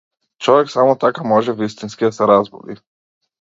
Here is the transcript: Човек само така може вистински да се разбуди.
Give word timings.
Човек 0.45 0.69
само 0.69 0.95
така 1.03 1.23
може 1.33 1.53
вистински 1.53 2.05
да 2.05 2.11
се 2.11 2.27
разбуди. 2.27 2.75